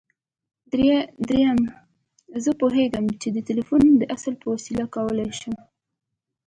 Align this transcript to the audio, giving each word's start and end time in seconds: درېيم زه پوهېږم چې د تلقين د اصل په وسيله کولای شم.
درېيم 1.27 1.59
زه 2.43 2.51
پوهېږم 2.59 3.05
چې 3.21 3.27
د 3.35 3.37
تلقين 3.47 3.87
د 3.97 4.03
اصل 4.15 4.33
په 4.41 4.47
وسيله 4.53 4.85
کولای 4.95 5.29
شم. 5.39 5.55